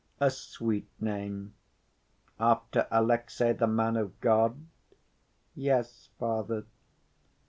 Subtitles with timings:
[0.19, 1.53] "A sweet name.
[2.39, 4.57] After Alexey, the man of God?"
[5.53, 6.65] "Yes, Father."